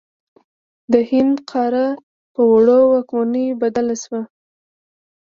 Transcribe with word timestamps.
د 0.91 0.93
هند 1.09 1.35
قاره 1.51 1.87
په 2.33 2.41
وړو 2.51 2.79
واکمنیو 2.93 3.59
بدله 3.61 3.95
شوه. 4.03 4.21